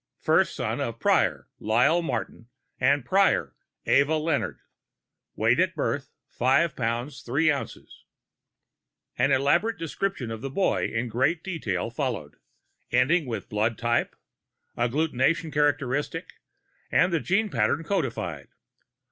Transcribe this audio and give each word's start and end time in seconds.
First 0.17 0.55
son 0.55 0.81
of 0.81 0.99
Prior, 0.99 1.47
Lyle 1.59 2.01
Martin 2.01 2.47
and 2.79 3.05
Prior, 3.05 3.53
Ava 3.85 4.15
Leonard. 4.17 4.57
Wgt. 5.37 5.59
at 5.61 5.75
birth 5.75 6.09
5lb. 6.39 6.73
3oz._ 6.73 7.87
An 9.19 9.31
elaborate 9.31 9.77
description 9.77 10.31
of 10.31 10.41
the 10.41 10.49
boy 10.49 10.85
in 10.85 11.07
great 11.07 11.43
detail 11.43 11.91
followed, 11.91 12.37
ending 12.91 13.27
with 13.27 13.47
blood 13.47 13.77
type, 13.77 14.15
agglutinating 14.75 15.53
characteristic, 15.53 16.33
and 16.91 17.23
gene 17.23 17.49
pattern, 17.49 17.83
codified. 17.83 18.47